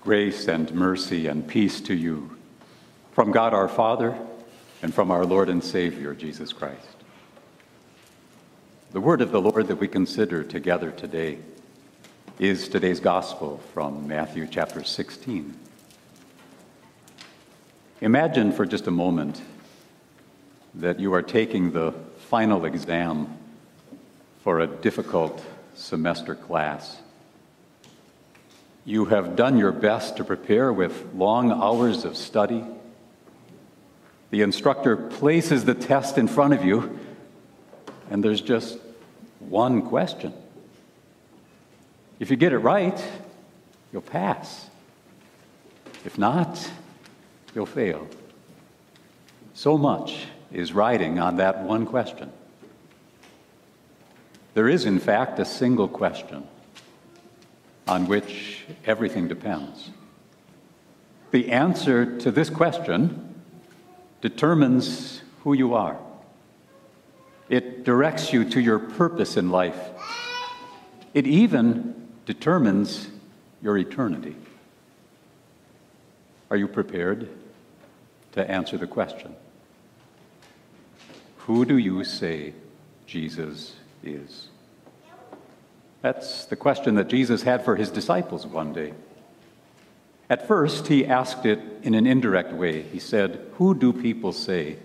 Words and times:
Grace 0.00 0.46
and 0.46 0.72
mercy 0.72 1.26
and 1.26 1.46
peace 1.46 1.80
to 1.80 1.94
you 1.94 2.30
from 3.12 3.32
God 3.32 3.52
our 3.52 3.68
Father 3.68 4.16
and 4.80 4.94
from 4.94 5.10
our 5.10 5.26
Lord 5.26 5.48
and 5.48 5.62
Savior, 5.62 6.14
Jesus 6.14 6.52
Christ. 6.52 6.86
The 8.92 9.00
word 9.00 9.20
of 9.20 9.32
the 9.32 9.40
Lord 9.40 9.66
that 9.66 9.76
we 9.76 9.88
consider 9.88 10.44
together 10.44 10.92
today 10.92 11.38
is 12.38 12.68
today's 12.68 13.00
gospel 13.00 13.60
from 13.74 14.06
Matthew 14.06 14.46
chapter 14.48 14.84
16. 14.84 15.58
Imagine 18.00 18.52
for 18.52 18.64
just 18.64 18.86
a 18.86 18.92
moment 18.92 19.42
that 20.76 21.00
you 21.00 21.12
are 21.12 21.22
taking 21.22 21.72
the 21.72 21.92
final 22.28 22.64
exam 22.64 23.36
for 24.44 24.60
a 24.60 24.66
difficult 24.68 25.44
semester 25.74 26.36
class. 26.36 26.98
You 28.88 29.04
have 29.04 29.36
done 29.36 29.58
your 29.58 29.72
best 29.72 30.16
to 30.16 30.24
prepare 30.24 30.72
with 30.72 31.12
long 31.12 31.52
hours 31.52 32.06
of 32.06 32.16
study. 32.16 32.64
The 34.30 34.40
instructor 34.40 34.96
places 34.96 35.66
the 35.66 35.74
test 35.74 36.16
in 36.16 36.26
front 36.26 36.54
of 36.54 36.64
you, 36.64 36.98
and 38.10 38.24
there's 38.24 38.40
just 38.40 38.78
one 39.40 39.82
question. 39.82 40.32
If 42.18 42.30
you 42.30 42.38
get 42.38 42.54
it 42.54 42.60
right, 42.60 42.98
you'll 43.92 44.00
pass. 44.00 44.70
If 46.06 46.16
not, 46.16 46.70
you'll 47.54 47.66
fail. 47.66 48.08
So 49.52 49.76
much 49.76 50.24
is 50.50 50.72
riding 50.72 51.18
on 51.18 51.36
that 51.36 51.62
one 51.62 51.84
question. 51.84 52.32
There 54.54 54.66
is, 54.66 54.86
in 54.86 54.98
fact, 54.98 55.38
a 55.38 55.44
single 55.44 55.88
question 55.88 56.46
on 57.88 58.06
which 58.06 58.64
everything 58.84 59.26
depends. 59.28 59.90
The 61.30 61.50
answer 61.50 62.18
to 62.20 62.30
this 62.30 62.50
question 62.50 63.42
determines 64.20 65.22
who 65.42 65.54
you 65.54 65.74
are. 65.74 65.98
It 67.48 67.84
directs 67.84 68.32
you 68.32 68.44
to 68.50 68.60
your 68.60 68.78
purpose 68.78 69.36
in 69.36 69.50
life. 69.50 69.78
It 71.14 71.26
even 71.26 72.08
determines 72.26 73.08
your 73.62 73.78
eternity. 73.78 74.36
Are 76.50 76.56
you 76.56 76.68
prepared 76.68 77.28
to 78.32 78.50
answer 78.50 78.76
the 78.76 78.86
question? 78.86 79.34
Who 81.38 81.64
do 81.64 81.78
you 81.78 82.04
say 82.04 82.52
Jesus 83.06 83.74
is? 84.02 84.48
That's 86.02 86.44
the 86.44 86.56
question 86.56 86.94
that 86.94 87.08
Jesus 87.08 87.42
had 87.42 87.64
for 87.64 87.76
his 87.76 87.90
disciples 87.90 88.46
one 88.46 88.72
day. 88.72 88.94
At 90.30 90.46
first, 90.46 90.88
he 90.88 91.06
asked 91.06 91.46
it 91.46 91.60
in 91.82 91.94
an 91.94 92.06
indirect 92.06 92.52
way. 92.52 92.82
He 92.82 92.98
said, 92.98 93.40
Who 93.54 93.74
do 93.74 93.92
people 93.92 94.32
say 94.32 94.76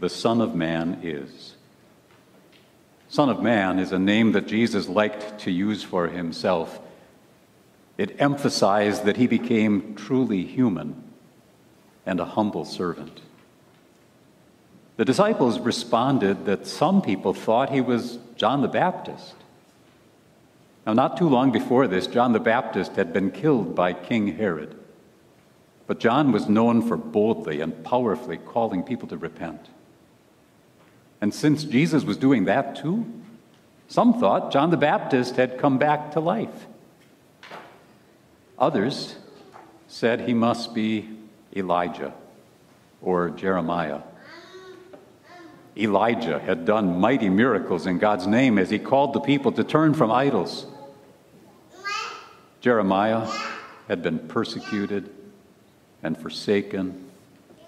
the 0.00 0.10
Son 0.10 0.40
of 0.40 0.54
Man 0.54 1.00
is? 1.02 1.54
Son 3.08 3.28
of 3.28 3.42
Man 3.42 3.78
is 3.78 3.92
a 3.92 3.98
name 3.98 4.32
that 4.32 4.46
Jesus 4.46 4.88
liked 4.88 5.40
to 5.40 5.50
use 5.50 5.82
for 5.82 6.08
himself. 6.08 6.80
It 7.96 8.20
emphasized 8.20 9.04
that 9.04 9.16
he 9.16 9.26
became 9.26 9.94
truly 9.94 10.44
human 10.44 11.02
and 12.04 12.20
a 12.20 12.24
humble 12.24 12.64
servant. 12.64 13.22
The 14.96 15.04
disciples 15.04 15.58
responded 15.58 16.46
that 16.46 16.66
some 16.66 17.00
people 17.00 17.32
thought 17.32 17.70
he 17.70 17.80
was 17.80 18.18
John 18.36 18.60
the 18.60 18.68
Baptist. 18.68 19.34
Now, 20.86 20.92
not 20.92 21.16
too 21.16 21.28
long 21.28 21.50
before 21.50 21.88
this, 21.88 22.06
John 22.06 22.32
the 22.32 22.38
Baptist 22.38 22.92
had 22.92 23.12
been 23.12 23.32
killed 23.32 23.74
by 23.74 23.92
King 23.92 24.36
Herod. 24.36 24.76
But 25.88 25.98
John 25.98 26.30
was 26.30 26.48
known 26.48 26.80
for 26.80 26.96
boldly 26.96 27.60
and 27.60 27.82
powerfully 27.82 28.36
calling 28.36 28.84
people 28.84 29.08
to 29.08 29.16
repent. 29.16 29.68
And 31.20 31.34
since 31.34 31.64
Jesus 31.64 32.04
was 32.04 32.16
doing 32.16 32.44
that 32.44 32.76
too, 32.76 33.04
some 33.88 34.20
thought 34.20 34.52
John 34.52 34.70
the 34.70 34.76
Baptist 34.76 35.34
had 35.34 35.58
come 35.58 35.76
back 35.76 36.12
to 36.12 36.20
life. 36.20 36.66
Others 38.58 39.16
said 39.88 40.20
he 40.20 40.34
must 40.34 40.72
be 40.72 41.08
Elijah 41.54 42.14
or 43.02 43.30
Jeremiah. 43.30 44.02
Elijah 45.76 46.38
had 46.38 46.64
done 46.64 47.00
mighty 47.00 47.28
miracles 47.28 47.86
in 47.86 47.98
God's 47.98 48.26
name 48.26 48.56
as 48.56 48.70
he 48.70 48.78
called 48.78 49.14
the 49.14 49.20
people 49.20 49.52
to 49.52 49.64
turn 49.64 49.92
from 49.92 50.12
idols. 50.12 50.66
Jeremiah 52.60 53.30
had 53.88 54.02
been 54.02 54.18
persecuted 54.18 55.10
and 56.02 56.16
forsaken 56.16 57.08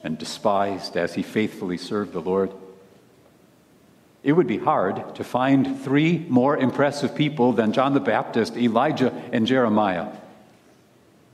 and 0.03 0.19
despised 0.19 0.97
as 0.97 1.15
he 1.15 1.23
faithfully 1.23 1.77
served 1.77 2.13
the 2.13 2.21
Lord. 2.21 2.53
It 4.23 4.33
would 4.33 4.47
be 4.47 4.59
hard 4.59 5.15
to 5.15 5.25
find 5.25 5.81
three 5.81 6.27
more 6.29 6.57
impressive 6.57 7.15
people 7.15 7.53
than 7.53 7.73
John 7.73 7.95
the 7.95 8.01
Baptist, 8.01 8.57
Elijah, 8.57 9.13
and 9.33 9.47
Jeremiah. 9.47 10.09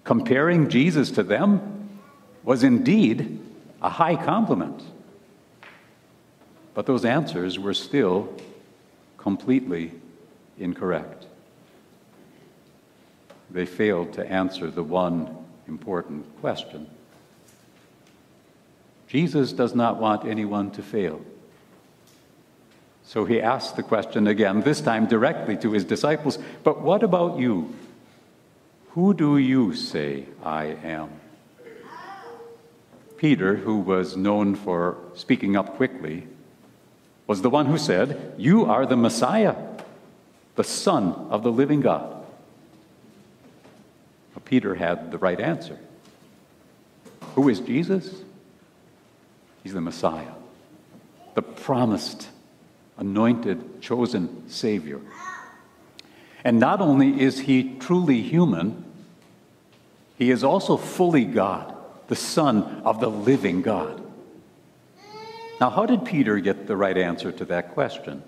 Comparing 0.05 0.69
Jesus 0.69 1.11
to 1.13 1.23
them 1.23 2.01
was 2.43 2.63
indeed 2.63 3.41
a 3.81 3.89
high 3.89 4.17
compliment. 4.17 4.83
But 6.75 6.87
those 6.87 7.05
answers 7.05 7.59
were 7.59 7.75
still 7.75 8.35
completely 9.17 9.93
incorrect 10.59 11.27
they 13.55 13.65
failed 13.65 14.13
to 14.13 14.27
answer 14.27 14.69
the 14.69 14.83
one 14.83 15.35
important 15.69 16.27
question. 16.41 16.89
Jesus 19.07 19.53
does 19.53 19.77
not 19.77 20.01
want 20.01 20.27
anyone 20.27 20.73
to 20.73 20.83
fail. 20.83 21.25
So 23.05 23.25
he 23.25 23.41
asked 23.41 23.77
the 23.77 23.85
question 23.85 24.27
again, 24.27 24.63
this 24.63 24.81
time 24.81 25.07
directly 25.07 25.57
to 25.59 25.71
his 25.71 25.85
disciples 25.85 26.37
But 26.65 26.83
what 26.83 27.05
about 27.05 27.39
you? 27.39 27.73
Who 28.91 29.15
do 29.15 29.39
you 29.39 29.75
say 29.75 30.25
I 30.43 30.77
am? 30.83 31.11
Peter, 33.17 33.55
who 33.55 33.79
was 33.79 34.17
known 34.17 34.57
for 34.57 34.97
speaking 35.15 35.57
up 35.57 35.77
quickly, 35.77 36.27
was 37.29 37.43
the 37.43 37.51
one 37.51 37.67
who 37.67 37.79
said, 37.79 38.35
You 38.37 38.65
are 38.65 38.85
the 38.85 38.97
Messiah, 38.97 39.55
the 40.57 40.65
Son 40.65 41.13
of 41.31 41.45
the 41.45 41.53
living 41.53 41.81
God. 41.81 42.14
Peter 44.44 44.75
had 44.75 45.10
the 45.10 45.19
right 45.19 45.41
answer. 45.41 45.78
Who 47.34 47.49
is 47.49 47.60
Jesus? 47.60 48.22
He's 49.62 49.72
the 49.72 49.81
Messiah, 49.81 50.32
the 51.34 51.43
promised, 51.43 52.28
anointed, 52.99 53.81
chosen 53.81 54.49
Savior. 54.49 55.00
And 56.44 56.60
not 56.60 56.81
only 56.81 57.21
is 57.21 57.41
he 57.41 57.77
truly 57.78 58.21
human, 58.21 58.84
he 60.19 60.31
is 60.31 60.44
also 60.44 60.76
fully 60.76 61.25
God, 61.25 61.75
the 62.09 62.16
Son 62.16 62.82
of 62.84 63.00
the 63.00 63.11
living 63.11 63.62
God. 63.62 64.03
Now, 65.61 65.71
how 65.71 65.87
did 65.87 66.05
Peter 66.05 66.38
get 66.38 66.66
the 66.66 66.76
right 66.76 66.97
answer 66.97 67.32
to 67.32 67.44
that 67.47 67.72
question? 67.72 68.22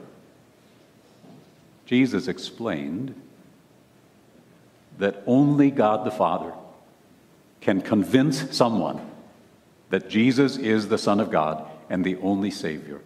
Jesus 1.85 2.29
explained 2.29 3.15
that 4.99 5.23
only 5.27 5.71
God 5.71 6.05
the 6.05 6.11
Father 6.11 6.53
can 7.61 7.81
convince 7.81 8.57
someone 8.57 9.01
that 9.91 10.09
Jesus 10.09 10.57
is 10.57 10.89
the 10.89 10.99
Son 10.99 11.21
of 11.21 11.31
God 11.31 11.67
and 11.89 12.05
the 12.05 12.17
only 12.17 12.51
Savior. 12.51 13.01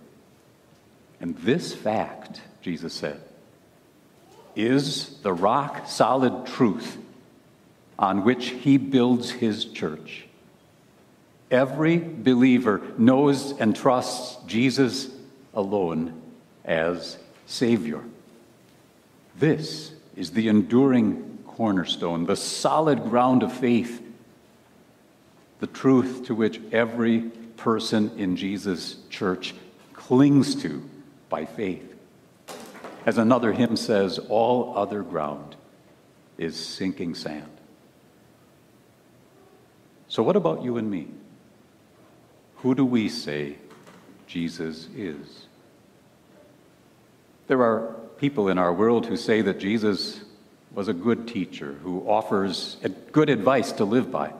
And 1.21 1.37
this 1.39 1.75
fact, 1.75 2.41
Jesus 2.63 2.95
said, 2.95 3.21
is 4.57 5.19
the 5.23 5.33
rock 5.33 5.87
solid 5.87 6.47
truth 6.47 6.97
on 7.99 8.25
which 8.25 8.49
he 8.49 8.79
builds 8.79 9.31
his 9.31 9.67
church. 9.67 10.27
Every 11.51 11.99
believer 11.99 12.81
knows 12.97 13.53
and 13.59 13.77
trusts 13.77 14.43
Jesus 14.47 15.11
alone 15.53 16.21
as 16.65 17.19
Savior. 17.47 18.03
This 19.37 19.93
is 20.17 20.31
the 20.31 20.49
enduring 20.49 21.30
cornerstone, 21.61 22.25
the 22.25 22.37
solid 22.37 23.03
ground 23.03 23.43
of 23.43 23.53
faith, 23.53 24.03
the 25.59 25.67
truth 25.67 26.25
to 26.25 26.35
which 26.35 26.59
every 26.73 27.21
person 27.59 28.11
in 28.17 28.35
Jesus' 28.35 28.97
church 29.11 29.55
clings 29.93 30.55
to 30.63 30.83
by 31.29 31.45
faith. 31.45 31.95
As 33.05 33.19
another 33.19 33.53
hymn 33.53 33.77
says, 33.77 34.19
all 34.31 34.73
other 34.75 35.03
ground 35.03 35.55
is 36.39 36.57
sinking 36.57 37.15
sand. 37.15 37.53
So, 40.09 40.23
what 40.23 40.37
about 40.37 40.63
you 40.63 40.79
and 40.79 40.91
me? 40.91 41.09
Who 42.63 42.75
do 42.75 42.87
we 42.87 43.11
say 43.11 43.59
Jesus 44.27 44.89
is? 44.97 45.45
There 47.49 47.63
are 47.63 47.97
people 48.17 48.49
in 48.49 48.57
our 48.57 48.73
world 48.73 49.05
who 49.05 49.19
say 49.19 49.43
that 49.43 49.59
Jesus 49.59 50.23
was 50.75 50.89
a 50.89 50.93
good 50.93 51.27
teacher 51.27 51.75
who 51.83 52.09
offers 52.09 52.77
good 53.13 53.29
advice 53.29 53.73
to 53.73 53.85
live 53.85 54.11
by. 54.11 54.33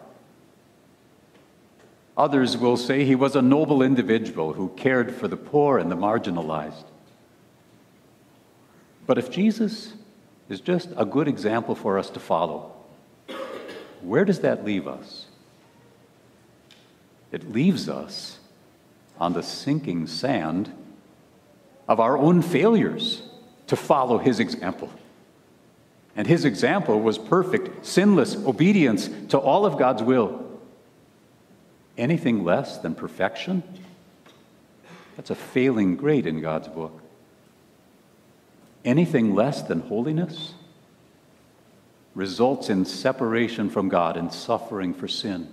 Others 2.17 2.57
will 2.57 2.77
say 2.77 3.05
he 3.05 3.15
was 3.15 3.35
a 3.35 3.43
noble 3.43 3.83
individual 3.83 4.53
who 4.53 4.69
cared 4.77 5.15
for 5.15 5.27
the 5.27 5.37
poor 5.37 5.79
and 5.79 5.91
the 5.91 5.97
marginalized. 5.97 6.85
But 9.07 9.19
if 9.19 9.31
Jesus 9.31 9.95
is 10.49 10.61
just 10.61 10.91
a 10.97 11.05
good 11.05 11.29
example 11.29 11.75
for 11.75 11.99
us 11.99 12.11
to 12.11 12.21
follow, 12.21 12.73
where 14.03 14.25
does 14.25 14.41
that 14.41 14.65
leave 14.65 14.87
us? 14.87 15.27
It 17.33 17.51
leaves 17.51 17.89
us 17.89 18.39
on 19.19 19.33
the 19.33 19.43
sinking 19.43 20.07
sand 20.07 20.73
of 21.89 22.01
our 22.01 22.17
own 22.17 22.43
failures 22.43 23.23
to 23.67 23.77
follow 23.77 24.19
his 24.19 24.41
example. 24.41 24.91
And 26.17 26.27
his 26.27 26.45
example 26.45 27.01
was 27.01 27.19
perfect, 27.19 27.87
sinless 27.87 28.37
obedience 28.37 29.09
to 29.29 29.39
all 29.39 29.65
of 29.65 29.79
God's 29.79 30.03
will. 30.03 30.45
Anything 31.97 32.45
less 32.45 32.79
than 32.79 32.95
perfection? 32.95 33.63
That's 35.17 35.31
a 35.31 35.35
failing 35.35 35.97
grade 35.97 36.27
in 36.27 36.41
God's 36.41 36.69
book. 36.69 37.01
Anything 38.85 39.35
less 39.35 39.63
than 39.63 39.81
holiness 39.81 40.55
results 42.15 42.71
in 42.71 42.85
separation 42.85 43.71
from 43.71 43.89
God 43.89 44.17
and 44.17 44.33
suffering 44.33 44.95
for 44.95 45.07
sin. 45.07 45.49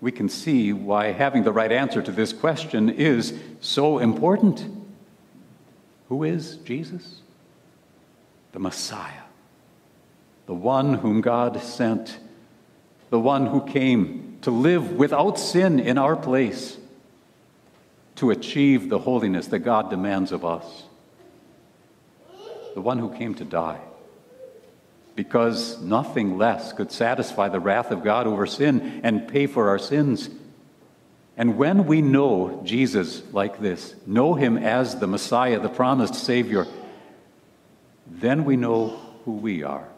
We 0.00 0.12
can 0.12 0.28
see 0.28 0.72
why 0.72 1.12
having 1.12 1.42
the 1.42 1.52
right 1.52 1.72
answer 1.72 2.02
to 2.02 2.12
this 2.12 2.32
question 2.32 2.90
is 2.90 3.34
so 3.60 3.98
important. 3.98 4.66
Who 6.08 6.24
is 6.24 6.56
Jesus? 6.58 7.20
The 8.56 8.60
Messiah, 8.60 9.26
the 10.46 10.54
one 10.54 10.94
whom 10.94 11.20
God 11.20 11.60
sent, 11.60 12.18
the 13.10 13.20
one 13.20 13.44
who 13.44 13.60
came 13.66 14.38
to 14.40 14.50
live 14.50 14.92
without 14.92 15.38
sin 15.38 15.78
in 15.78 15.98
our 15.98 16.16
place, 16.16 16.78
to 18.14 18.30
achieve 18.30 18.88
the 18.88 19.00
holiness 19.00 19.48
that 19.48 19.58
God 19.58 19.90
demands 19.90 20.32
of 20.32 20.46
us, 20.46 20.84
the 22.72 22.80
one 22.80 22.98
who 22.98 23.14
came 23.14 23.34
to 23.34 23.44
die 23.44 23.78
because 25.16 25.78
nothing 25.82 26.38
less 26.38 26.72
could 26.72 26.90
satisfy 26.90 27.50
the 27.50 27.60
wrath 27.60 27.90
of 27.90 28.02
God 28.02 28.26
over 28.26 28.46
sin 28.46 29.02
and 29.04 29.28
pay 29.28 29.46
for 29.46 29.68
our 29.68 29.78
sins. 29.78 30.30
And 31.36 31.58
when 31.58 31.84
we 31.84 32.00
know 32.00 32.62
Jesus 32.64 33.22
like 33.34 33.60
this, 33.60 33.94
know 34.06 34.32
him 34.32 34.56
as 34.56 34.98
the 34.98 35.06
Messiah, 35.06 35.60
the 35.60 35.68
promised 35.68 36.14
Savior, 36.14 36.66
then 38.06 38.44
we 38.44 38.56
know 38.56 38.98
who 39.24 39.32
we 39.32 39.62
are. 39.62 39.88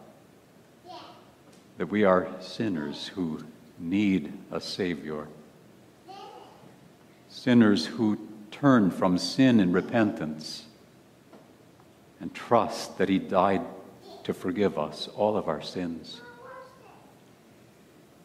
That 1.77 1.87
we 1.87 2.05
are 2.05 2.29
sinners 2.41 3.09
who 3.09 3.45
need 3.79 4.33
a 4.51 4.61
Savior. 4.61 5.29
Sinners 7.29 7.87
who 7.87 8.19
turn 8.51 8.91
from 8.91 9.19
sin 9.19 9.61
in 9.61 9.73
repentance 9.73 10.65
and 12.21 12.35
trust 12.35 12.99
that 12.99 13.09
He 13.09 13.19
died 13.19 13.63
to 14.25 14.35
forgive 14.35 14.79
us 14.79 15.09
all 15.15 15.37
of 15.37 15.49
our 15.49 15.63
sins. 15.63 16.21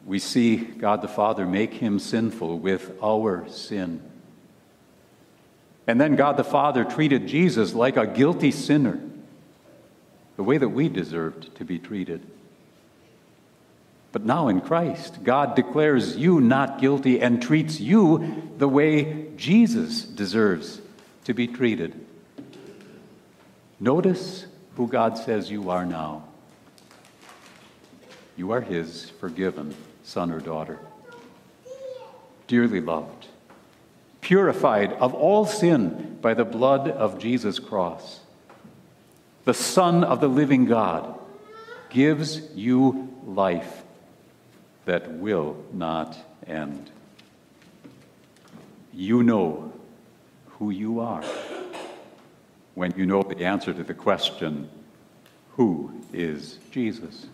We 0.06 0.20
see 0.20 0.58
God 0.58 1.02
the 1.02 1.08
Father 1.08 1.46
make 1.46 1.74
him 1.74 1.98
sinful 1.98 2.60
with 2.60 2.92
our 3.02 3.48
sin. 3.48 4.02
And 5.88 6.00
then 6.00 6.16
God 6.16 6.38
the 6.38 6.44
Father 6.44 6.84
treated 6.84 7.28
Jesus 7.28 7.74
like 7.74 7.98
a 7.98 8.08
guilty 8.08 8.52
sinner, 8.52 9.00
the 10.36 10.44
way 10.44 10.58
that 10.58 10.70
we 10.70 10.90
deserved 10.90 11.56
to 11.56 11.66
be 11.66 11.80
treated. 11.80 12.26
But 14.12 14.26
now 14.26 14.48
in 14.48 14.62
Christ, 14.62 15.24
God 15.24 15.56
declares 15.56 16.16
you 16.16 16.40
not 16.40 16.80
guilty 16.80 17.20
and 17.20 17.42
treats 17.42 17.80
you 17.80 18.52
the 18.58 18.68
way 18.68 19.28
Jesus 19.36 20.04
deserves 20.04 20.82
to 21.26 21.34
be 21.34 21.48
treated. 21.48 22.00
Notice 23.80 24.46
who 24.76 24.88
God 24.88 25.18
says 25.18 25.50
you 25.50 25.70
are 25.70 25.86
now. 25.86 26.26
You 28.36 28.52
are 28.52 28.62
His 28.62 29.10
forgiven 29.20 29.76
son 30.04 30.32
or 30.32 30.40
daughter, 30.40 30.80
dearly 32.48 32.82
loved, 32.82 33.28
purified 34.22 34.94
of 34.94 35.14
all 35.14 35.46
sin 35.46 36.18
by 36.22 36.34
the 36.34 36.46
blood 36.46 36.88
of 36.88 37.20
Jesus' 37.20 37.60
cross. 37.60 38.20
The 39.46 39.54
Son 39.54 40.04
of 40.04 40.22
the 40.22 40.28
living 40.28 40.66
God 40.66 41.20
gives 41.90 42.42
you 42.56 43.14
life 43.26 43.84
that 44.86 45.12
will 45.12 45.58
not 45.74 46.18
end. 46.48 46.90
You 48.94 49.24
know 49.24 49.74
who 50.48 50.70
you 50.70 51.00
are 51.00 51.24
when 52.76 52.94
you 52.98 53.06
know 53.06 53.22
the 53.22 53.46
answer 53.46 53.74
to 53.74 53.84
the 53.84 53.94
question, 53.94 54.70
Who 55.58 55.92
is 56.12 56.60
Jesus? 56.72 57.28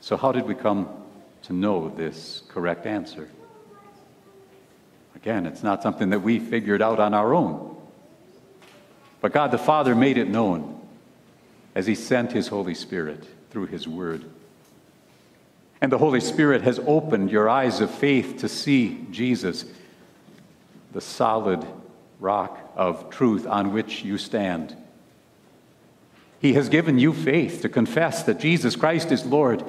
So, 0.00 0.16
how 0.16 0.32
did 0.32 0.46
we 0.46 0.54
come 0.54 0.88
to 1.42 1.52
know 1.52 1.88
this 1.88 2.42
correct 2.48 2.86
answer? 2.86 3.28
Again, 5.14 5.46
it's 5.46 5.62
not 5.62 5.82
something 5.82 6.10
that 6.10 6.20
we 6.20 6.38
figured 6.38 6.80
out 6.80 7.00
on 7.00 7.14
our 7.14 7.34
own. 7.34 7.75
But 9.26 9.32
God 9.32 9.50
the 9.50 9.58
Father 9.58 9.96
made 9.96 10.18
it 10.18 10.28
known 10.28 10.80
as 11.74 11.84
He 11.84 11.96
sent 11.96 12.30
His 12.30 12.46
Holy 12.46 12.76
Spirit 12.76 13.24
through 13.50 13.66
His 13.66 13.88
Word. 13.88 14.24
And 15.80 15.90
the 15.90 15.98
Holy 15.98 16.20
Spirit 16.20 16.62
has 16.62 16.78
opened 16.86 17.32
your 17.32 17.48
eyes 17.48 17.80
of 17.80 17.90
faith 17.90 18.36
to 18.38 18.48
see 18.48 19.04
Jesus, 19.10 19.64
the 20.92 21.00
solid 21.00 21.66
rock 22.20 22.70
of 22.76 23.10
truth 23.10 23.48
on 23.48 23.72
which 23.72 24.04
you 24.04 24.16
stand. 24.16 24.76
He 26.38 26.52
has 26.52 26.68
given 26.68 27.00
you 27.00 27.12
faith 27.12 27.62
to 27.62 27.68
confess 27.68 28.22
that 28.22 28.38
Jesus 28.38 28.76
Christ 28.76 29.10
is 29.10 29.26
Lord, 29.26 29.64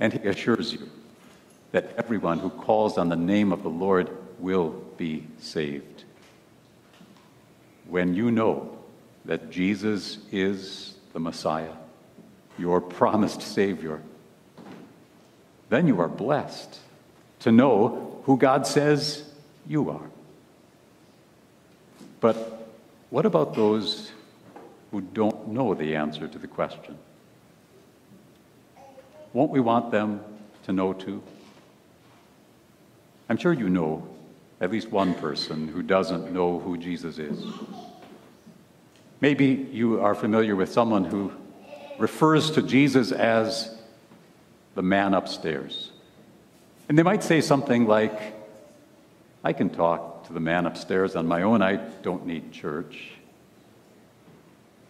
and 0.00 0.14
He 0.14 0.26
assures 0.26 0.72
you 0.72 0.88
that 1.72 1.92
everyone 1.98 2.38
who 2.38 2.48
calls 2.48 2.96
on 2.96 3.10
the 3.10 3.16
name 3.16 3.52
of 3.52 3.64
the 3.64 3.68
Lord 3.68 4.08
will 4.38 4.70
be 4.96 5.26
saved. 5.38 6.04
When 7.88 8.14
you 8.14 8.30
know 8.30 8.78
that 9.24 9.50
Jesus 9.50 10.18
is 10.30 10.94
the 11.12 11.20
Messiah, 11.20 11.74
your 12.58 12.80
promised 12.80 13.42
Savior, 13.42 14.00
then 15.68 15.86
you 15.86 16.00
are 16.00 16.08
blessed 16.08 16.78
to 17.40 17.52
know 17.52 18.20
who 18.24 18.36
God 18.36 18.66
says 18.66 19.24
you 19.66 19.90
are. 19.90 20.10
But 22.20 22.68
what 23.10 23.26
about 23.26 23.54
those 23.54 24.12
who 24.90 25.00
don't 25.00 25.48
know 25.48 25.74
the 25.74 25.96
answer 25.96 26.28
to 26.28 26.38
the 26.38 26.46
question? 26.46 26.96
Won't 29.32 29.50
we 29.50 29.60
want 29.60 29.90
them 29.90 30.20
to 30.64 30.72
know 30.72 30.92
too? 30.92 31.22
I'm 33.28 33.38
sure 33.38 33.52
you 33.52 33.68
know 33.68 34.06
at 34.62 34.70
least 34.70 34.92
one 34.92 35.12
person 35.14 35.66
who 35.66 35.82
doesn't 35.82 36.32
know 36.32 36.60
who 36.60 36.78
Jesus 36.78 37.18
is. 37.18 37.44
Maybe 39.20 39.68
you 39.72 40.00
are 40.00 40.14
familiar 40.14 40.54
with 40.54 40.72
someone 40.72 41.04
who 41.04 41.32
refers 41.98 42.52
to 42.52 42.62
Jesus 42.62 43.10
as 43.10 43.76
the 44.76 44.82
man 44.82 45.14
upstairs. 45.14 45.90
And 46.88 46.96
they 46.96 47.02
might 47.02 47.24
say 47.24 47.40
something 47.40 47.86
like, 47.86 48.34
I 49.42 49.52
can 49.52 49.68
talk 49.68 50.28
to 50.28 50.32
the 50.32 50.40
man 50.40 50.64
upstairs 50.66 51.16
on 51.16 51.26
my 51.26 51.42
own. 51.42 51.60
I 51.60 51.76
don't 52.02 52.24
need 52.24 52.52
church. 52.52 53.10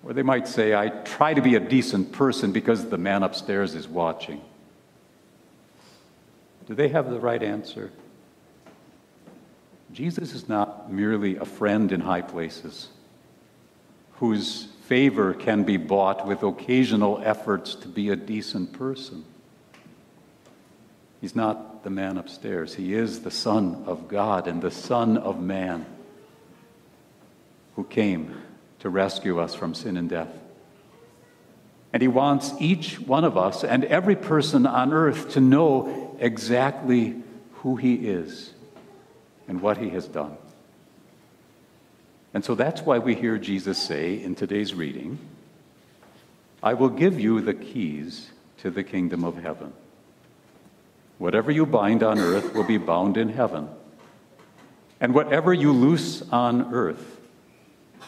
Or 0.05 0.13
they 0.13 0.23
might 0.23 0.49
say, 0.49 0.75
I 0.75 0.91
try 0.91 1.33
to 1.33 1.41
be 1.41 1.55
a 1.55 1.61
decent 1.61 2.13
person 2.13 2.53
because 2.53 2.91
the 2.91 2.99
man 2.99 3.23
upstairs 3.23 3.75
is 3.75 3.89
watching. 3.89 4.43
Do 6.67 6.75
they 6.75 6.89
have 6.89 7.09
the 7.09 7.21
right 7.21 7.43
answer? 7.43 7.91
Jesus 9.93 10.33
is 10.33 10.49
not 10.49 10.91
merely 10.91 11.37
a 11.37 11.45
friend 11.45 11.93
in 11.93 12.01
high 12.01 12.23
places 12.23 12.89
whose 14.15 14.69
favor 14.87 15.35
can 15.35 15.65
be 15.65 15.77
bought 15.77 16.27
with 16.27 16.43
occasional 16.43 17.21
efforts 17.23 17.75
to 17.75 17.89
be 17.89 18.09
a 18.09 18.17
decent 18.17 18.73
person. 18.73 19.25
He's 21.21 21.37
not 21.37 21.85
the 21.85 21.91
man 21.91 22.17
upstairs. 22.17 22.75
He 22.75 22.95
is 22.95 23.21
the 23.21 23.31
Son 23.31 23.85
of 23.87 24.09
God 24.09 24.49
and 24.49 24.63
the 24.63 24.71
Son 24.71 25.19
of 25.19 25.41
man 25.41 25.85
who 27.77 27.85
came 27.85 28.41
to 28.81 28.89
rescue 28.89 29.39
us 29.39 29.55
from 29.55 29.75
sin 29.75 29.97
and 29.97 30.09
death. 30.09 30.33
And 31.93 32.01
He 32.01 32.09
wants 32.09 32.53
each 32.59 32.99
one 32.99 33.25
of 33.25 33.37
us 33.37 33.63
and 33.63 33.85
every 33.85 34.17
person 34.17 34.67
on 34.67 34.93
earth 34.93 35.31
to 35.33 35.41
know 35.41 36.17
exactly 36.19 37.23
who 37.57 37.77
He 37.77 37.95
is 37.95 38.53
and 39.49 39.61
what 39.61 39.79
He 39.79 39.91
has 39.91 40.07
done. 40.07 40.37
And 42.35 42.45
so 42.45 42.55
that's 42.55 42.83
why 42.83 42.99
we 42.99 43.15
hear 43.15 43.39
Jesus 43.39 43.79
say 43.81 44.23
in 44.23 44.35
today's 44.35 44.75
reading 44.75 45.19
I 46.63 46.75
will 46.75 46.89
give 46.89 47.19
you 47.19 47.41
the 47.41 47.55
keys 47.55 48.31
to 48.59 48.71
the 48.71 48.85
kingdom 48.85 49.25
of 49.25 49.37
heaven. 49.43 49.73
Whatever 51.19 51.51
you 51.51 51.67
bind 51.67 52.03
on 52.03 52.19
earth 52.19 52.55
will 52.55 52.65
be 52.65 52.79
bound 52.79 53.17
in 53.17 53.29
heaven, 53.29 53.69
and 55.01 55.13
whatever 55.15 55.53
you 55.53 55.73
loose 55.73 56.23
on 56.31 56.73
earth 56.73 57.21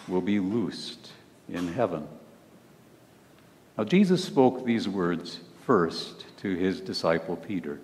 will 0.06 0.20
be 0.20 0.38
loosed 0.38 1.10
in 1.48 1.68
heaven. 1.68 2.06
Now, 3.76 3.84
Jesus 3.84 4.24
spoke 4.24 4.64
these 4.64 4.88
words 4.88 5.40
first 5.66 6.24
to 6.38 6.54
his 6.54 6.80
disciple 6.80 7.36
Peter. 7.36 7.80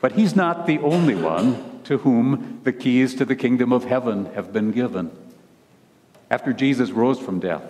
But 0.00 0.12
he's 0.12 0.34
not 0.34 0.66
the 0.66 0.78
only 0.78 1.14
one 1.14 1.69
to 1.90 1.98
whom 1.98 2.60
the 2.62 2.72
keys 2.72 3.16
to 3.16 3.24
the 3.24 3.34
kingdom 3.34 3.72
of 3.72 3.84
heaven 3.84 4.26
have 4.26 4.52
been 4.52 4.70
given. 4.70 5.10
After 6.30 6.52
Jesus 6.52 6.92
rose 6.92 7.18
from 7.18 7.40
death, 7.40 7.64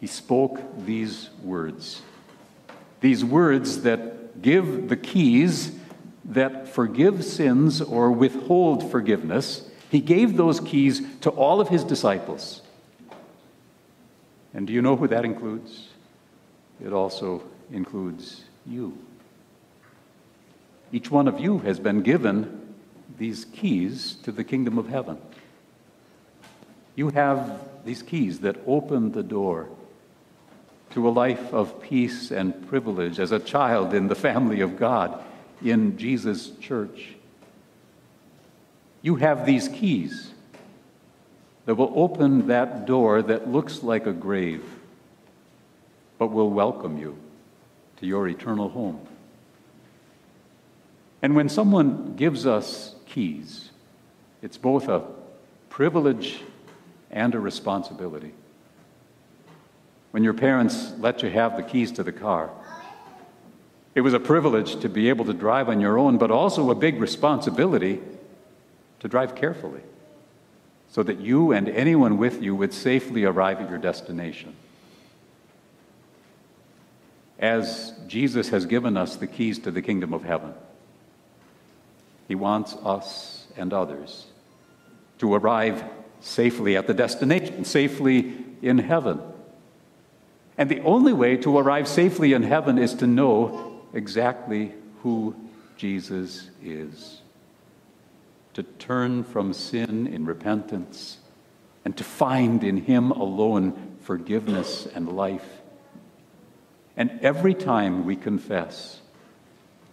he 0.00 0.08
spoke 0.08 0.60
these 0.84 1.30
words. 1.40 2.02
These 3.00 3.24
words 3.24 3.82
that 3.82 4.42
give 4.42 4.88
the 4.88 4.96
keys 4.96 5.70
that 6.24 6.66
forgive 6.66 7.24
sins 7.24 7.80
or 7.80 8.10
withhold 8.10 8.90
forgiveness. 8.90 9.70
He 9.88 10.00
gave 10.00 10.36
those 10.36 10.58
keys 10.58 11.00
to 11.20 11.30
all 11.30 11.60
of 11.60 11.68
his 11.68 11.84
disciples. 11.84 12.60
And 14.52 14.66
do 14.66 14.72
you 14.72 14.82
know 14.82 14.96
who 14.96 15.06
that 15.06 15.24
includes? 15.24 15.90
It 16.84 16.92
also 16.92 17.44
includes 17.70 18.42
you. 18.66 18.98
Each 20.90 21.08
one 21.08 21.28
of 21.28 21.38
you 21.38 21.60
has 21.60 21.78
been 21.78 22.02
given 22.02 22.65
these 23.18 23.44
keys 23.46 24.16
to 24.22 24.32
the 24.32 24.44
kingdom 24.44 24.78
of 24.78 24.88
heaven. 24.88 25.18
You 26.94 27.10
have 27.10 27.60
these 27.84 28.02
keys 28.02 28.40
that 28.40 28.56
open 28.66 29.12
the 29.12 29.22
door 29.22 29.68
to 30.90 31.08
a 31.08 31.10
life 31.10 31.52
of 31.52 31.80
peace 31.82 32.30
and 32.30 32.68
privilege 32.68 33.20
as 33.20 33.32
a 33.32 33.38
child 33.38 33.92
in 33.92 34.08
the 34.08 34.14
family 34.14 34.60
of 34.60 34.78
God 34.78 35.22
in 35.62 35.98
Jesus' 35.98 36.50
church. 36.60 37.14
You 39.02 39.16
have 39.16 39.46
these 39.46 39.68
keys 39.68 40.32
that 41.66 41.74
will 41.74 41.92
open 41.94 42.46
that 42.46 42.86
door 42.86 43.22
that 43.22 43.48
looks 43.48 43.82
like 43.82 44.06
a 44.06 44.12
grave, 44.12 44.64
but 46.18 46.28
will 46.28 46.50
welcome 46.50 46.98
you 46.98 47.18
to 47.98 48.06
your 48.06 48.28
eternal 48.28 48.68
home. 48.68 49.06
And 51.22 51.34
when 51.34 51.48
someone 51.48 52.14
gives 52.16 52.46
us 52.46 52.94
keys, 53.06 53.70
it's 54.42 54.58
both 54.58 54.88
a 54.88 55.02
privilege 55.70 56.42
and 57.10 57.34
a 57.34 57.40
responsibility. 57.40 58.32
When 60.10 60.24
your 60.24 60.34
parents 60.34 60.92
let 60.98 61.22
you 61.22 61.30
have 61.30 61.56
the 61.56 61.62
keys 61.62 61.92
to 61.92 62.02
the 62.02 62.12
car, 62.12 62.50
it 63.94 64.02
was 64.02 64.14
a 64.14 64.20
privilege 64.20 64.80
to 64.80 64.88
be 64.88 65.08
able 65.08 65.24
to 65.24 65.32
drive 65.32 65.68
on 65.68 65.80
your 65.80 65.98
own, 65.98 66.18
but 66.18 66.30
also 66.30 66.70
a 66.70 66.74
big 66.74 67.00
responsibility 67.00 68.00
to 69.00 69.08
drive 69.08 69.34
carefully 69.34 69.80
so 70.90 71.02
that 71.02 71.20
you 71.20 71.52
and 71.52 71.68
anyone 71.68 72.18
with 72.18 72.42
you 72.42 72.54
would 72.54 72.72
safely 72.72 73.24
arrive 73.24 73.60
at 73.60 73.68
your 73.68 73.78
destination. 73.78 74.54
As 77.38 77.92
Jesus 78.06 78.48
has 78.48 78.64
given 78.64 78.96
us 78.96 79.16
the 79.16 79.26
keys 79.26 79.58
to 79.60 79.70
the 79.70 79.82
kingdom 79.82 80.14
of 80.14 80.24
heaven, 80.24 80.54
He 82.28 82.34
wants 82.34 82.74
us 82.84 83.46
and 83.56 83.72
others 83.72 84.26
to 85.18 85.34
arrive 85.34 85.84
safely 86.20 86.76
at 86.76 86.86
the 86.86 86.94
destination, 86.94 87.64
safely 87.64 88.34
in 88.62 88.78
heaven. 88.78 89.20
And 90.58 90.70
the 90.70 90.80
only 90.80 91.12
way 91.12 91.36
to 91.38 91.58
arrive 91.58 91.86
safely 91.86 92.32
in 92.32 92.42
heaven 92.42 92.78
is 92.78 92.94
to 92.94 93.06
know 93.06 93.80
exactly 93.92 94.72
who 95.02 95.34
Jesus 95.76 96.50
is. 96.62 97.20
To 98.54 98.62
turn 98.62 99.22
from 99.24 99.52
sin 99.52 100.06
in 100.06 100.24
repentance 100.24 101.18
and 101.84 101.96
to 101.96 102.04
find 102.04 102.64
in 102.64 102.78
Him 102.78 103.10
alone 103.10 103.96
forgiveness 104.00 104.86
and 104.94 105.14
life. 105.14 105.60
And 106.96 107.20
every 107.20 107.54
time 107.54 108.06
we 108.06 108.16
confess, 108.16 109.00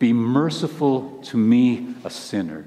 Be 0.03 0.11
merciful 0.11 1.21
to 1.27 1.37
me, 1.37 1.95
a 2.03 2.09
sinner, 2.09 2.65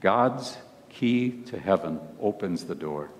God's 0.00 0.58
key 0.88 1.30
to 1.46 1.56
heaven 1.56 2.00
opens 2.20 2.64
the 2.64 2.74
door 2.74 3.10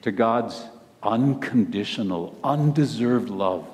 to 0.00 0.10
God's 0.10 0.64
unconditional, 1.02 2.38
undeserved 2.42 3.28
love. 3.28 3.66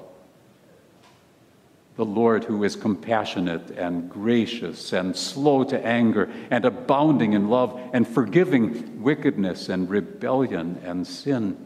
The 1.94 2.04
Lord, 2.04 2.42
who 2.42 2.64
is 2.64 2.74
compassionate 2.74 3.70
and 3.70 4.10
gracious 4.10 4.92
and 4.92 5.14
slow 5.14 5.62
to 5.62 5.86
anger 5.86 6.28
and 6.50 6.64
abounding 6.64 7.34
in 7.34 7.48
love 7.48 7.80
and 7.92 8.08
forgiving 8.08 9.04
wickedness 9.04 9.68
and 9.68 9.88
rebellion 9.88 10.80
and 10.84 11.06
sin, 11.06 11.56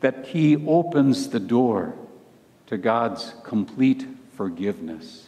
that 0.00 0.28
He 0.28 0.56
opens 0.66 1.28
the 1.28 1.40
door 1.40 1.94
to 2.68 2.78
God's 2.78 3.34
complete 3.44 4.06
forgiveness. 4.32 5.25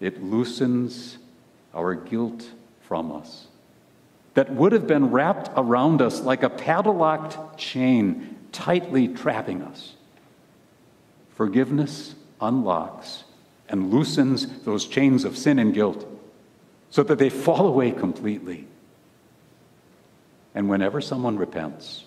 It 0.00 0.22
loosens 0.22 1.18
our 1.74 1.94
guilt 1.94 2.48
from 2.80 3.12
us 3.12 3.46
that 4.34 4.52
would 4.52 4.72
have 4.72 4.86
been 4.86 5.10
wrapped 5.10 5.50
around 5.56 6.00
us 6.00 6.20
like 6.20 6.42
a 6.42 6.50
padlocked 6.50 7.58
chain, 7.58 8.36
tightly 8.52 9.08
trapping 9.08 9.62
us. 9.62 9.94
Forgiveness 11.34 12.14
unlocks 12.40 13.24
and 13.68 13.92
loosens 13.92 14.62
those 14.62 14.86
chains 14.86 15.24
of 15.24 15.36
sin 15.36 15.58
and 15.58 15.74
guilt 15.74 16.06
so 16.90 17.02
that 17.02 17.18
they 17.18 17.28
fall 17.28 17.66
away 17.66 17.92
completely. 17.92 18.66
And 20.54 20.68
whenever 20.68 21.00
someone 21.00 21.36
repents, 21.36 22.04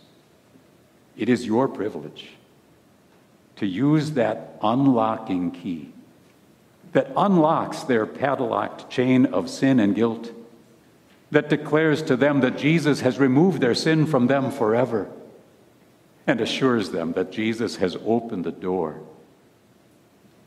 it 1.15 1.29
is 1.29 1.45
your 1.45 1.67
privilege 1.67 2.31
to 3.57 3.65
use 3.65 4.12
that 4.12 4.57
unlocking 4.62 5.51
key 5.51 5.92
that 6.93 7.12
unlocks 7.17 7.83
their 7.83 8.05
padlocked 8.05 8.89
chain 8.89 9.25
of 9.27 9.50
sin 9.50 9.79
and 9.79 9.95
guilt 9.95 10.31
that 11.31 11.50
declares 11.50 12.03
to 12.03 12.15
them 12.15 12.41
that 12.41 12.57
Jesus 12.57 13.01
has 13.01 13.17
removed 13.17 13.59
their 13.59 13.73
sin 13.73 14.05
from 14.05 14.27
them 14.27 14.51
forever 14.51 15.09
and 16.27 16.39
assures 16.39 16.91
them 16.91 17.13
that 17.13 17.31
Jesus 17.31 17.77
has 17.77 17.97
opened 18.05 18.43
the 18.43 18.51
door 18.51 19.01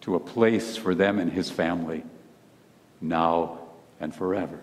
to 0.03 0.15
a 0.15 0.21
place 0.21 0.76
for 0.76 0.95
them 0.95 1.19
and 1.19 1.33
his 1.33 1.50
family 1.50 2.05
now 3.00 3.59
and 3.99 4.15
forever. 4.15 4.61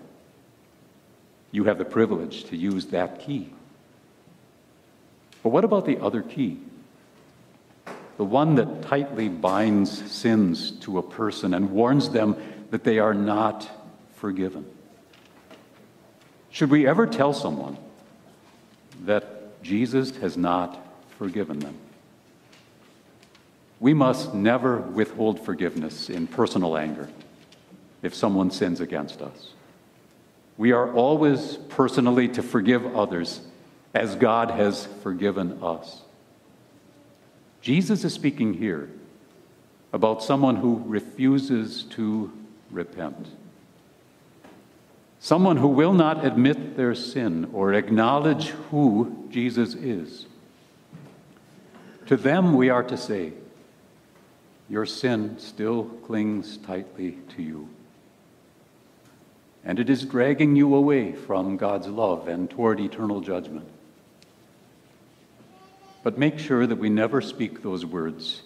You 1.52 1.66
have 1.66 1.78
the 1.78 1.86
privilege 1.86 2.46
to 2.46 2.58
use 2.58 2.88
that 2.88 3.20
key. 3.20 3.54
But 5.44 5.50
what 5.50 5.66
about 5.66 5.86
the 5.86 6.00
other 6.00 6.22
key? 6.22 6.58
The 8.18 8.26
one 8.26 8.56
that 8.56 8.84
tightly 8.84 9.28
binds 9.28 10.12
sins 10.12 10.72
to 10.82 11.00
a 11.00 11.04
person 11.04 11.54
and 11.54 11.72
warns 11.72 12.10
them 12.10 12.36
that 12.70 12.84
they 12.84 13.00
are 13.00 13.14
not 13.14 13.70
forgiven. 14.16 14.66
Should 16.52 16.70
we 16.70 16.86
ever 16.88 17.08
tell 17.08 17.34
someone 17.34 17.78
that 19.06 19.62
Jesus 19.64 20.16
has 20.18 20.38
not 20.38 20.80
forgiven 21.18 21.58
them? 21.60 21.76
We 23.80 23.96
must 23.96 24.36
never 24.36 24.78
withhold 24.78 25.44
forgiveness 25.44 26.10
in 26.10 26.28
personal 26.28 26.78
anger 26.78 27.10
if 28.04 28.14
someone 28.14 28.52
sins 28.52 28.80
against 28.80 29.22
us. 29.22 29.54
We 30.58 30.72
are 30.72 30.94
always 30.94 31.58
personally 31.70 32.28
to 32.30 32.44
forgive 32.44 32.96
others 32.96 33.42
as 33.96 34.16
God 34.16 34.52
has 34.52 34.86
forgiven 35.02 35.60
us. 35.64 36.03
Jesus 37.64 38.04
is 38.04 38.14
speaking 38.14 38.56
here 38.56 38.90
about 39.94 40.22
someone 40.22 40.58
who 40.58 40.84
refuses 40.86 41.84
to 41.92 42.30
repent. 42.70 43.30
Someone 45.22 45.56
who 45.56 45.70
will 45.70 45.94
not 45.94 46.26
admit 46.26 46.76
their 46.76 46.94
sin 46.94 47.50
or 47.54 47.74
acknowledge 47.74 48.50
who 48.50 49.30
Jesus 49.30 49.76
is. 49.76 50.26
To 52.08 52.18
them, 52.18 52.58
we 52.58 52.70
are 52.70 52.84
to 52.84 52.98
say, 52.98 53.32
Your 54.68 54.86
sin 54.86 55.40
still 55.40 55.86
clings 56.06 56.58
tightly 56.58 57.18
to 57.38 57.42
you. 57.42 57.70
And 59.64 59.80
it 59.80 59.90
is 59.90 60.04
dragging 60.04 60.58
you 60.58 60.76
away 60.76 61.14
from 61.14 61.56
God's 61.56 61.88
love 61.88 62.28
and 62.28 62.50
toward 62.50 62.82
eternal 62.82 63.22
judgment. 63.22 63.70
But 66.04 66.18
make 66.18 66.38
sure 66.38 66.68
that 66.68 66.76
we 66.76 66.90
never 66.90 67.22
speak 67.22 67.64
those 67.64 67.86
words 67.86 68.44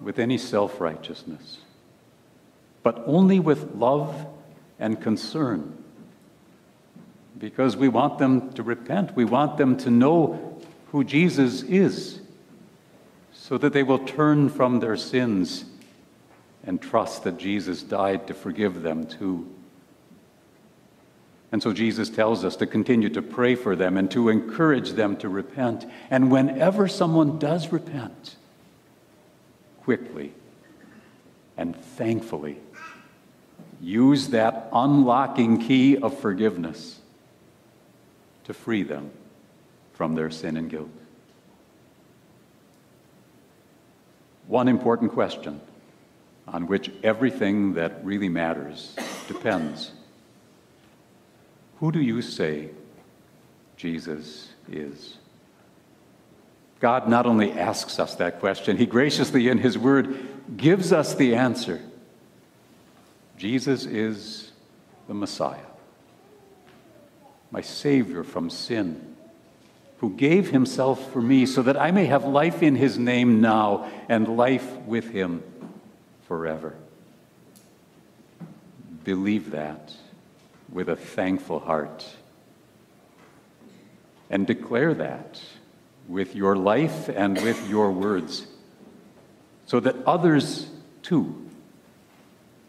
with 0.00 0.18
any 0.18 0.38
self 0.38 0.80
righteousness, 0.80 1.58
but 2.82 3.02
only 3.06 3.40
with 3.40 3.74
love 3.74 4.26
and 4.78 5.00
concern 5.00 5.76
because 7.38 7.76
we 7.76 7.88
want 7.88 8.18
them 8.18 8.52
to 8.52 8.62
repent. 8.62 9.14
We 9.16 9.24
want 9.24 9.58
them 9.58 9.76
to 9.78 9.90
know 9.90 10.60
who 10.92 11.04
Jesus 11.04 11.62
is 11.62 12.20
so 13.32 13.58
that 13.58 13.72
they 13.72 13.82
will 13.82 13.98
turn 13.98 14.48
from 14.48 14.80
their 14.80 14.96
sins 14.96 15.64
and 16.64 16.80
trust 16.80 17.24
that 17.24 17.36
Jesus 17.36 17.82
died 17.82 18.26
to 18.28 18.34
forgive 18.34 18.82
them 18.82 19.06
too. 19.06 19.46
And 21.54 21.62
so 21.62 21.72
Jesus 21.72 22.10
tells 22.10 22.44
us 22.44 22.56
to 22.56 22.66
continue 22.66 23.08
to 23.10 23.22
pray 23.22 23.54
for 23.54 23.76
them 23.76 23.96
and 23.96 24.10
to 24.10 24.28
encourage 24.28 24.94
them 24.94 25.16
to 25.18 25.28
repent. 25.28 25.86
And 26.10 26.28
whenever 26.28 26.88
someone 26.88 27.38
does 27.38 27.70
repent, 27.70 28.34
quickly 29.84 30.32
and 31.56 31.76
thankfully, 31.76 32.58
use 33.80 34.30
that 34.30 34.68
unlocking 34.72 35.60
key 35.60 35.96
of 35.96 36.18
forgiveness 36.18 36.98
to 38.46 38.52
free 38.52 38.82
them 38.82 39.12
from 39.92 40.16
their 40.16 40.32
sin 40.32 40.56
and 40.56 40.68
guilt. 40.68 40.90
One 44.48 44.66
important 44.66 45.12
question 45.12 45.60
on 46.48 46.66
which 46.66 46.90
everything 47.04 47.74
that 47.74 48.04
really 48.04 48.28
matters 48.28 48.96
depends. 49.28 49.92
Who 51.84 51.92
do 51.92 52.00
you 52.00 52.22
say 52.22 52.70
Jesus 53.76 54.48
is? 54.72 55.18
God 56.80 57.10
not 57.10 57.26
only 57.26 57.52
asks 57.52 57.98
us 57.98 58.14
that 58.14 58.40
question, 58.40 58.78
He 58.78 58.86
graciously, 58.86 59.48
in 59.48 59.58
His 59.58 59.76
Word, 59.76 60.16
gives 60.56 60.94
us 60.94 61.14
the 61.14 61.34
answer. 61.34 61.82
Jesus 63.36 63.84
is 63.84 64.52
the 65.08 65.12
Messiah, 65.12 65.58
my 67.50 67.60
Savior 67.60 68.24
from 68.24 68.48
sin, 68.48 69.16
who 69.98 70.16
gave 70.16 70.52
Himself 70.52 71.12
for 71.12 71.20
me 71.20 71.44
so 71.44 71.60
that 71.60 71.78
I 71.78 71.90
may 71.90 72.06
have 72.06 72.24
life 72.24 72.62
in 72.62 72.76
His 72.76 72.98
name 72.98 73.42
now 73.42 73.92
and 74.08 74.38
life 74.38 74.74
with 74.86 75.10
Him 75.10 75.42
forever. 76.26 76.76
Believe 79.04 79.50
that 79.50 79.92
with 80.74 80.88
a 80.88 80.96
thankful 80.96 81.60
heart 81.60 82.04
and 84.28 84.46
declare 84.46 84.92
that 84.92 85.40
with 86.08 86.34
your 86.34 86.56
life 86.56 87.08
and 87.08 87.40
with 87.40 87.70
your 87.70 87.92
words 87.92 88.46
so 89.66 89.80
that 89.80 89.96
others 90.04 90.68
too 91.02 91.48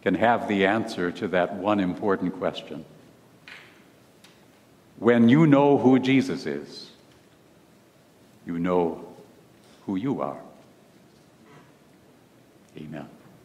can 0.03 0.13
have 0.13 0.47
the 0.47 0.67
answer 0.67 1.11
to 1.11 1.27
that 1.29 1.55
one 1.55 1.79
important 1.79 2.37
question. 2.37 2.85
When 4.99 5.27
you 5.27 5.47
know 5.47 5.79
who 5.79 5.97
Jesus 5.97 6.45
is, 6.45 6.91
you 8.45 8.59
know 8.59 9.03
who 9.87 9.95
you 9.95 10.21
are. 10.21 10.39
Amen. 12.77 13.09